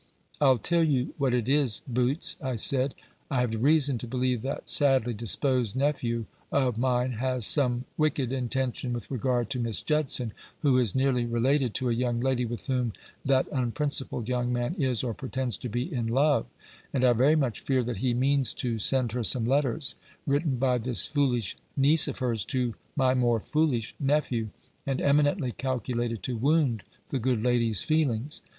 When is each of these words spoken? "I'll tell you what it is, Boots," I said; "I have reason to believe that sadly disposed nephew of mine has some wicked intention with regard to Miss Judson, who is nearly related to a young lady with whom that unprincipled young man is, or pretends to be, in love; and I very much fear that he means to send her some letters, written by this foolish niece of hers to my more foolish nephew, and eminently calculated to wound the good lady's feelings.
"I'll 0.41 0.57
tell 0.57 0.83
you 0.83 1.13
what 1.19 1.31
it 1.31 1.47
is, 1.47 1.83
Boots," 1.87 2.35
I 2.41 2.55
said; 2.55 2.95
"I 3.29 3.41
have 3.41 3.61
reason 3.63 3.99
to 3.99 4.07
believe 4.07 4.41
that 4.41 4.67
sadly 4.67 5.13
disposed 5.13 5.75
nephew 5.75 6.25
of 6.51 6.79
mine 6.79 7.11
has 7.19 7.45
some 7.45 7.85
wicked 7.99 8.31
intention 8.31 8.93
with 8.93 9.11
regard 9.11 9.51
to 9.51 9.59
Miss 9.59 9.79
Judson, 9.83 10.33
who 10.61 10.79
is 10.79 10.95
nearly 10.95 11.27
related 11.27 11.75
to 11.75 11.89
a 11.91 11.93
young 11.93 12.19
lady 12.19 12.45
with 12.45 12.65
whom 12.65 12.93
that 13.23 13.45
unprincipled 13.51 14.27
young 14.27 14.51
man 14.51 14.73
is, 14.73 15.03
or 15.03 15.13
pretends 15.13 15.55
to 15.59 15.69
be, 15.69 15.93
in 15.93 16.07
love; 16.07 16.47
and 16.91 17.03
I 17.05 17.13
very 17.13 17.35
much 17.35 17.59
fear 17.59 17.83
that 17.83 17.97
he 17.97 18.15
means 18.15 18.55
to 18.55 18.79
send 18.79 19.11
her 19.11 19.23
some 19.23 19.45
letters, 19.45 19.93
written 20.25 20.55
by 20.57 20.79
this 20.79 21.05
foolish 21.05 21.55
niece 21.77 22.07
of 22.07 22.17
hers 22.17 22.43
to 22.45 22.73
my 22.95 23.13
more 23.13 23.39
foolish 23.39 23.93
nephew, 23.99 24.49
and 24.83 24.99
eminently 24.99 25.51
calculated 25.51 26.23
to 26.23 26.37
wound 26.37 26.81
the 27.09 27.19
good 27.19 27.43
lady's 27.43 27.83
feelings. 27.83 28.41